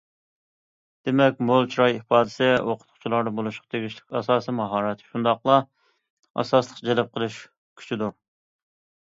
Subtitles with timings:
[1.09, 7.39] دېمەك، مول چىراي ئىپادىسى ئوقۇتقۇچىلاردا بولۇشقا تېگىشلىك ئاساسىي ماھارەت شۇنداقلا ئاساسلىق جەلپ قىلىش
[7.81, 8.19] كۈچىدۇر.